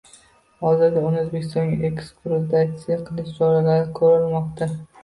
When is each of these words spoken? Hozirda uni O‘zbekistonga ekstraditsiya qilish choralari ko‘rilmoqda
Hozirda 0.61 1.03
uni 1.09 1.19
O‘zbekistonga 1.25 1.91
ekstraditsiya 1.91 3.01
qilish 3.07 3.39
choralari 3.39 3.97
ko‘rilmoqda 4.03 4.75